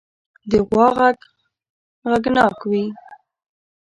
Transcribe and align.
د 0.49 0.51
غوا 0.67 0.87
غږ 0.99 1.17
غږناک 2.09 2.57
وي. 2.69 2.85